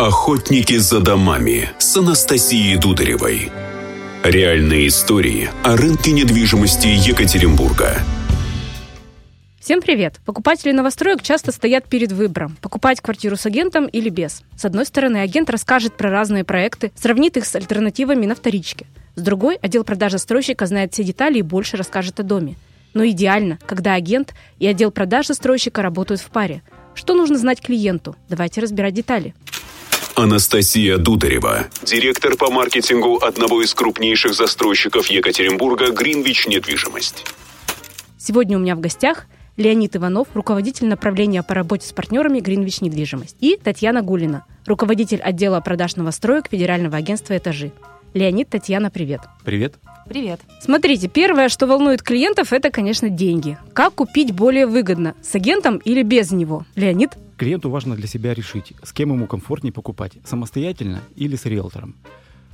Охотники 0.00 0.78
за 0.78 1.00
домами 1.00 1.68
с 1.76 1.94
Анастасией 1.94 2.78
Дударевой. 2.78 3.52
Реальные 4.24 4.88
истории 4.88 5.50
о 5.62 5.76
рынке 5.76 6.12
недвижимости 6.12 6.86
Екатеринбурга. 6.86 7.98
Всем 9.60 9.82
привет! 9.82 10.18
Покупатели 10.24 10.72
новостроек 10.72 11.20
часто 11.20 11.52
стоят 11.52 11.84
перед 11.86 12.12
выбором, 12.12 12.56
покупать 12.62 13.02
квартиру 13.02 13.36
с 13.36 13.44
агентом 13.44 13.84
или 13.88 14.08
без. 14.08 14.40
С 14.56 14.64
одной 14.64 14.86
стороны, 14.86 15.18
агент 15.18 15.50
расскажет 15.50 15.98
про 15.98 16.08
разные 16.08 16.44
проекты, 16.44 16.92
сравнит 16.94 17.36
их 17.36 17.44
с 17.44 17.54
альтернативами 17.54 18.24
на 18.24 18.34
вторичке. 18.34 18.86
С 19.16 19.20
другой, 19.20 19.56
отдел 19.56 19.84
продажи 19.84 20.12
застройщика 20.12 20.64
знает 20.64 20.94
все 20.94 21.04
детали 21.04 21.40
и 21.40 21.42
больше 21.42 21.76
расскажет 21.76 22.18
о 22.20 22.22
доме. 22.22 22.56
Но 22.94 23.06
идеально, 23.06 23.58
когда 23.66 23.92
агент 23.92 24.32
и 24.60 24.66
отдел 24.66 24.92
продаж 24.92 25.26
застройщика 25.26 25.82
работают 25.82 26.22
в 26.22 26.30
паре. 26.30 26.62
Что 26.94 27.12
нужно 27.14 27.36
знать 27.36 27.60
клиенту? 27.60 28.16
Давайте 28.30 28.62
разбирать 28.62 28.94
детали. 28.94 29.34
Анастасия 30.16 30.98
Дударева, 30.98 31.68
директор 31.82 32.36
по 32.36 32.50
маркетингу 32.50 33.18
одного 33.22 33.62
из 33.62 33.72
крупнейших 33.74 34.34
застройщиков 34.34 35.06
Екатеринбурга 35.06 35.92
«Гринвич 35.92 36.46
Недвижимость». 36.46 37.24
Сегодня 38.18 38.58
у 38.58 38.60
меня 38.60 38.76
в 38.76 38.80
гостях 38.80 39.26
Леонид 39.56 39.96
Иванов, 39.96 40.28
руководитель 40.34 40.88
направления 40.88 41.42
по 41.42 41.54
работе 41.54 41.86
с 41.86 41.92
партнерами 41.92 42.40
«Гринвич 42.40 42.80
Недвижимость», 42.80 43.36
и 43.40 43.56
Татьяна 43.56 44.02
Гулина, 44.02 44.44
руководитель 44.66 45.20
отдела 45.20 45.60
продаж 45.60 45.96
новостроек 45.96 46.48
Федерального 46.50 46.96
агентства 46.96 47.36
«Этажи». 47.36 47.72
Леонид, 48.12 48.48
Татьяна, 48.48 48.90
привет. 48.90 49.20
Привет. 49.44 49.74
Привет. 50.08 50.40
Смотрите, 50.60 51.08
первое, 51.08 51.48
что 51.48 51.68
волнует 51.68 52.02
клиентов, 52.02 52.52
это, 52.52 52.70
конечно, 52.70 53.08
деньги. 53.08 53.56
Как 53.72 53.94
купить 53.94 54.32
более 54.32 54.66
выгодно, 54.66 55.14
с 55.22 55.34
агентом 55.36 55.76
или 55.78 56.02
без 56.02 56.32
него? 56.32 56.66
Леонид? 56.74 57.12
Клиенту 57.40 57.70
важно 57.70 57.96
для 57.96 58.06
себя 58.06 58.34
решить, 58.34 58.74
с 58.82 58.92
кем 58.92 59.14
ему 59.14 59.26
комфортнее 59.26 59.72
покупать, 59.72 60.12
самостоятельно 60.26 61.00
или 61.16 61.36
с 61.36 61.46
риэлтором. 61.46 61.94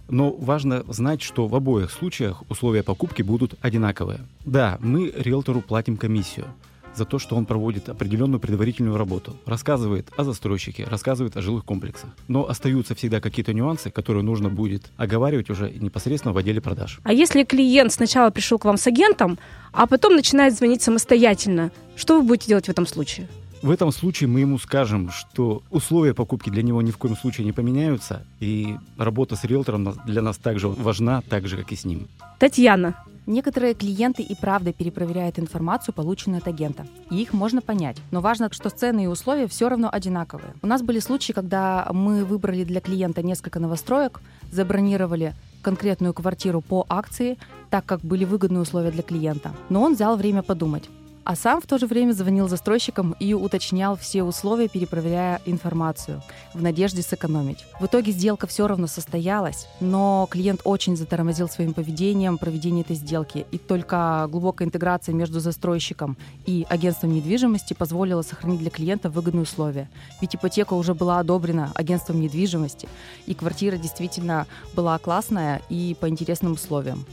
Но 0.09 0.31
важно 0.31 0.85
знать, 0.87 1.23
что 1.23 1.49
в 1.49 1.57
обоих 1.57 1.91
случаях 1.91 2.45
условия 2.49 2.85
покупки 2.85 3.23
будут 3.23 3.55
одинаковые. 3.61 4.21
Да, 4.45 4.79
мы 4.81 5.13
риэлтору 5.17 5.61
платим 5.61 5.97
комиссию– 5.97 6.45
за 6.97 7.05
то, 7.05 7.19
что 7.19 7.37
он 7.37 7.47
проводит 7.47 7.89
определенную 7.89 8.41
предварительную 8.41 8.97
работу, 8.97 9.37
рассказывает 9.45 10.09
о 10.17 10.25
застройщике, 10.25 10.85
рассказывает 10.85 11.37
о 11.37 11.43
жилых 11.43 11.65
комплексах. 11.65 12.11
Но 12.29 12.49
остаются 12.49 12.95
всегда 12.95 13.21
какие-то 13.21 13.53
нюансы, 13.53 13.91
которые 13.91 14.23
нужно 14.23 14.49
будет 14.49 14.85
оговаривать 14.97 15.51
уже 15.51 15.71
непосредственно 15.71 16.33
в 16.33 16.39
отделе 16.39 16.61
продаж. 16.61 17.01
А 17.03 17.13
если 17.13 17.45
клиент 17.45 17.93
сначала 17.93 18.31
пришел 18.31 18.59
к 18.59 18.65
вам 18.65 18.79
с 18.79 18.87
агентом, 18.87 19.39
а 19.73 19.87
потом 19.87 20.17
начинает 20.17 20.55
звонить 20.55 20.83
самостоятельно, 20.83 21.71
что 21.97 22.19
вы 22.19 22.27
будете 22.27 22.49
делать 22.49 22.67
в 22.67 22.71
этом 22.71 22.87
случае? 22.87 23.29
В 23.63 23.71
этом 23.71 23.91
случае 23.91 24.29
мы 24.29 24.41
ему 24.41 24.59
скажем, 24.59 25.11
что 25.11 25.63
условия 25.71 26.15
покупки 26.15 26.51
для 26.51 26.63
него 26.63 26.83
ни 26.83 26.91
в 26.91 26.99
коем 26.99 27.17
случае 27.17 27.47
не 27.47 27.53
поменяются, 27.53 28.25
и 28.41 28.77
работа 28.99 29.37
с 29.37 29.45
риэлтором 29.45 29.95
для 30.07 30.23
нас 30.23 30.37
также 30.37 30.69
важна, 30.69 31.23
так 31.29 31.47
же, 31.49 31.57
как 31.57 31.73
и 31.73 31.77
с 31.77 31.85
ним. 31.85 32.07
Татьяна, 32.39 32.95
Некоторые 33.27 33.75
клиенты 33.75 34.23
и 34.23 34.37
правда 34.37 34.73
перепроверяют 34.73 35.41
информацию, 35.41 35.93
полученную 35.93 36.39
от 36.39 36.47
агента. 36.47 36.87
И 37.11 37.21
их 37.21 37.33
можно 37.33 37.61
понять. 37.61 37.97
Но 38.13 38.21
важно, 38.21 38.49
что 38.53 38.71
цены 38.71 39.05
и 39.05 39.09
условия 39.09 39.49
все 39.49 39.69
равно 39.69 39.89
одинаковые. 39.93 40.55
У 40.63 40.67
нас 40.69 40.81
были 40.81 41.01
случаи, 41.01 41.33
когда 41.33 41.89
мы 41.93 42.25
выбрали 42.25 42.63
для 42.63 42.81
клиента 42.81 43.23
несколько 43.25 43.59
новостроек, 43.59 44.21
забронировали 44.53 45.35
конкретную 45.61 46.15
квартиру 46.15 46.61
по 46.61 46.87
акции, 46.89 47.37
так 47.69 47.85
как 47.85 48.01
были 48.01 48.25
выгодные 48.25 48.61
условия 48.61 48.93
для 48.93 49.03
клиента. 49.03 49.51
Но 49.71 49.83
он 49.83 49.95
взял 49.95 50.17
время 50.17 50.43
подумать 50.43 50.85
а 51.27 51.35
сам 51.35 51.61
в 51.61 51.67
то 51.67 51.77
же 51.77 51.87
время 51.89 52.13
звонил 52.13 52.49
застройщикам 52.49 53.17
и 53.19 53.35
уточнял 53.35 53.97
все 53.97 54.23
условия, 54.23 54.69
перепроверяя 54.69 55.41
информацию, 55.45 56.23
в 56.55 56.63
надежде 56.63 57.03
сэкономить. 57.03 57.67
В 57.81 57.87
итоге 57.87 58.13
сделка 58.13 58.47
все 58.47 58.69
равно 58.69 58.87
состоялась, 58.87 59.67
но 59.81 60.29
клиент 60.31 60.61
очень 60.63 60.97
затормозил 60.97 61.49
своим 61.49 61.75
поведением 61.75 62.39
проведение 62.39 62.83
этой 62.85 62.95
сделки, 62.95 63.45
и 63.51 63.59
только 63.59 64.29
глубокая 64.31 64.69
интеграция 64.69 65.17
между 65.17 65.41
застройщиком 65.41 66.17
и 66.47 66.65
агентством 66.69 67.13
недвижимости 67.13 67.75
позволила 67.75 68.23
сохранить 68.23 68.61
для 68.61 68.71
клиента 68.71 69.11
выгодные 69.11 69.43
условия. 69.43 69.91
Ведь 70.21 70.37
ипотека 70.37 70.75
уже 70.75 70.95
была 70.95 71.19
одобрена 71.19 71.73
агентством 71.75 72.21
недвижимости, 72.21 72.89
и 73.27 73.35
квартира 73.35 73.77
действительно 73.77 74.47
была 74.75 74.97
классная 75.01 75.61
и 75.71 75.97
по 76.01 76.09
интересным 76.09 76.53
условиям. 76.53 77.05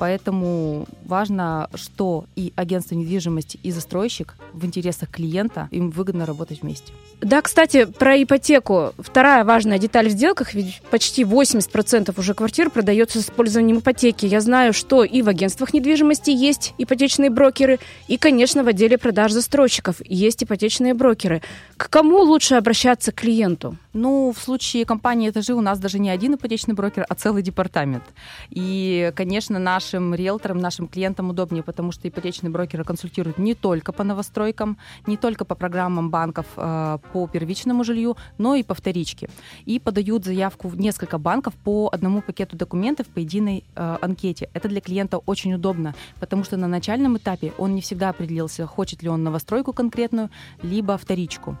Поэтому 0.00 0.86
важно, 1.04 1.68
что 1.74 2.24
и 2.34 2.54
агентство 2.56 2.94
недвижимости, 2.94 3.60
и 3.62 3.70
застройщик 3.70 4.34
в 4.54 4.64
интересах 4.64 5.10
клиента, 5.10 5.68
им 5.70 5.90
выгодно 5.90 6.24
работать 6.24 6.62
вместе. 6.62 6.94
Да, 7.20 7.42
кстати, 7.42 7.84
про 7.84 8.22
ипотеку. 8.22 8.94
Вторая 8.98 9.44
важная 9.44 9.78
деталь 9.78 10.08
в 10.08 10.12
сделках, 10.12 10.54
ведь 10.54 10.80
почти 10.90 11.24
80% 11.24 12.18
уже 12.18 12.32
квартир 12.32 12.70
продается 12.70 13.20
с 13.20 13.24
использованием 13.24 13.80
ипотеки. 13.80 14.24
Я 14.24 14.40
знаю, 14.40 14.72
что 14.72 15.04
и 15.04 15.20
в 15.20 15.28
агентствах 15.28 15.74
недвижимости 15.74 16.30
есть 16.30 16.72
ипотечные 16.78 17.28
брокеры, 17.28 17.78
и, 18.08 18.16
конечно, 18.16 18.64
в 18.64 18.68
отделе 18.68 18.96
продаж 18.96 19.32
застройщиков 19.32 19.96
есть 20.06 20.42
ипотечные 20.42 20.94
брокеры. 20.94 21.42
К 21.76 21.90
кому 21.90 22.20
лучше 22.22 22.54
обращаться 22.54 23.12
клиенту? 23.12 23.76
Ну, 23.92 24.32
в 24.32 24.38
случае 24.38 24.84
компании 24.84 25.30
«Этажи» 25.30 25.52
у 25.52 25.60
нас 25.60 25.80
даже 25.80 25.98
не 25.98 26.10
один 26.10 26.34
ипотечный 26.34 26.74
брокер, 26.74 27.04
а 27.08 27.14
целый 27.16 27.42
департамент. 27.42 28.04
И, 28.50 29.12
конечно, 29.16 29.58
нашим 29.58 30.14
риэлторам, 30.14 30.58
нашим 30.58 30.86
клиентам 30.86 31.30
удобнее, 31.30 31.64
потому 31.64 31.90
что 31.90 32.08
ипотечные 32.08 32.50
брокеры 32.50 32.84
консультируют 32.84 33.38
не 33.38 33.54
только 33.54 33.92
по 33.92 34.04
новостройкам, 34.04 34.78
не 35.06 35.16
только 35.16 35.44
по 35.44 35.56
программам 35.56 36.10
банков 36.10 36.46
э, 36.56 36.98
по 37.12 37.26
первичному 37.26 37.82
жилью, 37.82 38.16
но 38.38 38.54
и 38.54 38.62
по 38.62 38.74
вторичке. 38.74 39.28
И 39.66 39.80
подают 39.80 40.24
заявку 40.24 40.68
в 40.68 40.78
несколько 40.78 41.18
банков 41.18 41.54
по 41.54 41.90
одному 41.92 42.22
пакету 42.22 42.56
документов 42.56 43.08
по 43.08 43.18
единой 43.18 43.64
э, 43.74 43.96
анкете. 44.00 44.50
Это 44.54 44.68
для 44.68 44.80
клиента 44.80 45.18
очень 45.18 45.52
удобно, 45.54 45.96
потому 46.20 46.44
что 46.44 46.56
на 46.56 46.68
начальном 46.68 47.16
этапе 47.16 47.52
он 47.58 47.74
не 47.74 47.80
всегда 47.80 48.10
определился, 48.10 48.66
хочет 48.66 49.02
ли 49.02 49.08
он 49.08 49.24
новостройку 49.24 49.72
конкретную, 49.72 50.30
либо 50.62 50.96
вторичку. 50.96 51.56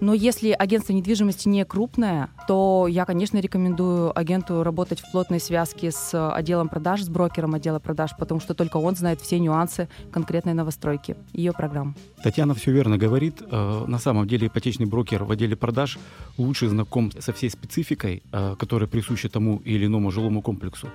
Но 0.00 0.14
если 0.14 0.50
агентство 0.50 0.94
недвижимости 0.94 1.46
не 1.48 1.64
крупное, 1.64 2.30
то 2.48 2.86
я, 2.88 3.04
конечно, 3.04 3.38
рекомендую 3.38 4.18
агенту 4.18 4.62
работать 4.62 5.00
в 5.00 5.10
плотной 5.12 5.40
связке 5.40 5.90
с 5.90 6.34
отделом 6.34 6.68
продаж, 6.68 7.02
с 7.02 7.08
брокером 7.08 7.54
отдела 7.54 7.78
продаж, 7.78 8.12
потому 8.18 8.40
что 8.40 8.54
только 8.54 8.78
он 8.78 8.96
знает 8.96 9.20
все 9.20 9.38
нюансы 9.38 9.88
конкретной 10.10 10.54
новостройки, 10.54 11.16
ее 11.32 11.52
программ. 11.52 11.94
Татьяна 12.22 12.54
все 12.54 12.72
верно 12.72 12.96
говорит. 12.96 13.42
Э, 13.50 13.84
на 13.86 13.98
самом 13.98 14.26
деле 14.26 14.46
ипотечный 14.46 14.86
брокер 14.86 15.24
в 15.24 15.30
отделе 15.30 15.54
продаж 15.54 15.98
лучше 16.38 16.68
знаком 16.68 17.12
со 17.18 17.32
всей 17.32 17.50
спецификой, 17.50 18.22
э, 18.32 18.56
которая 18.58 18.88
присуща 18.88 19.28
тому 19.28 19.58
или 19.58 19.84
иному 19.84 20.10
жилому 20.10 20.40
комплексу. 20.40 20.88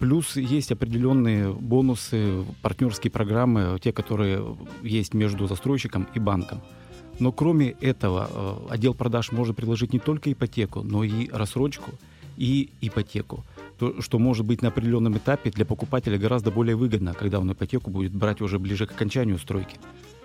Плюс 0.00 0.36
есть 0.36 0.72
определенные 0.72 1.52
бонусы, 1.52 2.44
партнерские 2.62 3.10
программы, 3.10 3.78
те, 3.80 3.92
которые 3.92 4.56
есть 4.82 5.14
между 5.14 5.46
застройщиком 5.46 6.08
и 6.14 6.18
банком. 6.18 6.62
Но 7.20 7.32
кроме 7.32 7.70
этого, 7.80 8.28
э, 8.68 8.74
отдел 8.74 8.94
продаж 8.94 9.30
может 9.30 9.54
предложить 9.54 9.92
не 9.92 9.98
только 9.98 10.32
ипотеку, 10.32 10.82
но 10.82 11.04
и 11.04 11.28
рассрочку 11.30 11.92
и 12.38 12.70
ипотеку. 12.80 13.44
То, 13.78 14.00
что 14.00 14.18
может 14.18 14.46
быть 14.46 14.62
на 14.62 14.68
определенном 14.68 15.18
этапе 15.18 15.50
для 15.50 15.66
покупателя 15.66 16.18
гораздо 16.18 16.50
более 16.50 16.76
выгодно, 16.76 17.12
когда 17.12 17.38
он 17.38 17.52
ипотеку 17.52 17.90
будет 17.90 18.12
брать 18.12 18.40
уже 18.40 18.58
ближе 18.58 18.86
к 18.86 18.92
окончанию 18.92 19.38
стройки, 19.38 19.76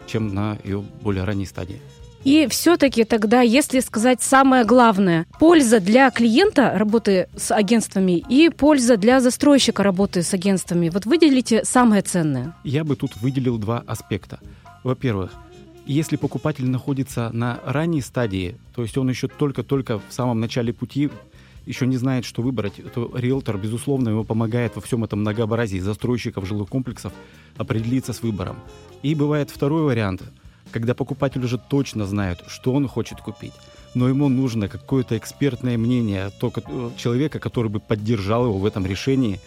чем 0.07 0.34
на 0.34 0.57
ее 0.63 0.84
более 1.01 1.25
ранней 1.25 1.45
стадии. 1.45 1.81
И 2.23 2.47
все-таки 2.50 3.03
тогда, 3.03 3.41
если 3.41 3.81
сказать 3.81 4.22
самое 4.22 4.66
главное, 4.66 5.28
польза 5.38 5.79
для 5.79 6.09
клиента 6.09 6.73
работы 6.75 7.28
с 7.38 7.51
агентствами 7.51 8.23
и 8.29 8.50
польза 8.50 8.97
для 8.97 9.19
застройщика 9.19 9.84
работы 9.84 10.23
с 10.23 10.34
агентствами, 10.34 10.89
вот 10.89 11.05
выделите 11.05 11.63
самое 11.66 12.01
ценное. 12.01 12.55
Я 12.63 12.84
бы 12.84 12.95
тут 12.95 13.16
выделил 13.17 13.59
два 13.59 13.84
аспекта. 13.85 14.39
Во-первых, 14.84 15.34
если 15.85 16.16
покупатель 16.16 16.68
находится 16.68 17.29
на 17.31 17.59
ранней 17.66 18.01
стадии, 18.01 18.57
то 18.73 18.81
есть 18.81 18.97
он 18.97 19.09
еще 19.09 19.28
только-только 19.28 19.99
в 19.99 20.14
самом 20.14 20.40
начале 20.40 20.73
пути, 20.73 21.09
еще 21.66 21.87
не 21.87 21.97
знает, 21.97 22.26
что 22.26 22.41
выбрать, 22.41 22.82
то 22.93 23.11
риэлтор, 23.16 23.58
безусловно, 23.58 24.09
ему 24.09 24.23
помогает 24.23 24.76
во 24.76 24.82
всем 24.82 25.03
этом 25.03 25.22
многообразии 25.22 25.79
застройщиков 25.79 26.47
жилых 26.47 26.70
комплексов 26.70 27.14
определиться 27.58 28.14
с 28.14 28.22
выбором. 28.22 28.58
И 29.02 29.16
бывает 29.16 29.49
второй 29.49 29.84
вариант, 29.84 30.23
когда 30.72 30.93
покупатель 30.93 31.43
уже 31.43 31.58
точно 31.58 32.05
знает, 32.05 32.43
что 32.47 32.73
он 32.73 32.87
хочет 32.87 33.22
купить, 33.22 33.53
но 33.93 34.09
ему 34.09 34.29
нужно 34.29 34.67
какое-то 34.67 35.17
экспертное 35.17 35.78
мнение 35.78 36.32
только 36.40 36.61
э, 36.67 36.91
человека, 36.97 37.40
который 37.40 37.72
бы 37.72 37.79
поддержал 37.79 38.46
его 38.46 38.58
в 38.58 38.66
этом 38.66 38.85
решении, 38.85 39.40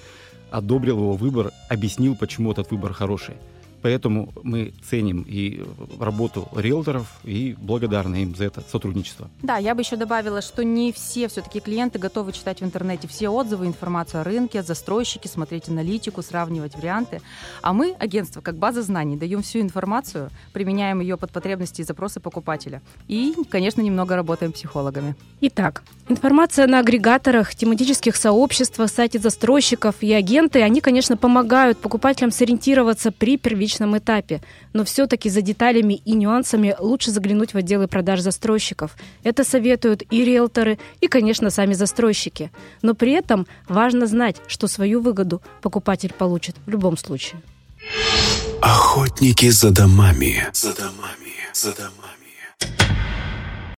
одобрил 0.51 0.99
его 0.99 1.13
выбор, 1.15 1.53
объяснил, 1.69 2.17
почему 2.17 2.53
этот 2.53 2.71
выбор 2.71 2.93
хороший. 2.93 3.35
Поэтому 3.83 4.33
мы 4.43 4.73
ценим 4.89 5.25
и 5.29 5.65
работу 6.01 6.49
риэлторов 6.55 7.07
и 7.25 7.55
благодарны 7.59 8.23
им 8.23 8.35
за 8.35 8.45
это 8.45 8.63
сотрудничество. 8.71 9.31
Да, 9.43 9.57
я 9.59 9.75
бы 9.75 9.83
еще 9.83 9.97
добавила, 9.97 10.43
что 10.43 10.65
не 10.65 10.93
все 10.93 11.29
все-таки 11.29 11.61
клиенты 11.61 11.99
готовы 11.99 12.33
читать 12.33 12.61
в 12.61 12.65
интернете 12.65 13.09
все 13.09 13.29
отзывы, 13.29 13.67
информацию 13.67 14.21
о 14.21 14.25
рынке, 14.25 14.63
застройщики, 14.63 15.29
смотреть 15.29 15.69
аналитику, 15.69 16.23
сравнивать 16.23 16.77
варианты. 16.77 17.21
А 17.63 17.73
мы, 17.73 17.95
агентство, 17.99 18.41
как 18.41 18.57
база 18.57 18.83
знаний, 18.83 19.17
даем 19.17 19.43
всю 19.43 19.61
информацию, 19.61 20.31
применяем 20.53 21.01
ее 21.01 21.17
под 21.17 21.33
потребности 21.33 21.83
и 21.83 21.85
запросы 21.85 22.21
покупателя. 22.21 22.83
И, 23.07 23.35
конечно, 23.49 23.81
немного 23.81 24.17
работаем 24.17 24.53
психологами. 24.53 25.15
Итак, 25.41 25.83
информация 26.09 26.67
на 26.67 26.81
агрегаторах, 26.81 27.55
тематических 27.55 28.17
сообществах, 28.17 28.91
сайте 28.91 29.19
застройщиков 29.19 29.97
и 30.01 30.13
агенты, 30.13 30.63
они, 30.63 30.81
конечно, 30.81 31.17
помогают 31.17 31.79
покупателям 31.79 32.31
сориентироваться 32.31 33.13
при 33.13 33.37
первичном 33.69 33.97
этапе. 33.97 34.41
Но 34.73 34.85
все-таки 34.85 35.31
за 35.31 35.43
деталями 35.43 36.01
и 36.07 36.15
нюансами 36.15 36.75
лучше 36.79 37.11
заглянуть 37.11 37.55
в 37.55 37.57
отделы 37.57 37.87
продаж 37.87 38.21
застройщиков. 38.21 38.97
Это 39.25 39.45
советуют 39.45 40.03
и 40.11 40.25
риэлторы, 40.25 40.79
и, 41.03 41.09
конечно, 41.09 41.51
сами 41.51 41.75
застройщики. 41.75 42.51
Но 42.83 42.95
при 42.95 43.13
этом 43.13 43.47
важно 43.69 44.07
знать, 44.07 44.37
что 44.49 44.69
свою 44.69 45.01
выгоду 45.01 45.41
покупатель 45.63 46.13
получит 46.19 46.57
в 46.67 46.71
любом 46.71 46.97
случае. 46.97 47.41
Охотники 48.63 49.51
за 49.51 49.71
домами. 49.71 50.47
За 50.53 50.75
домами. 50.75 51.35
За 51.55 51.73
домами. 51.73 52.18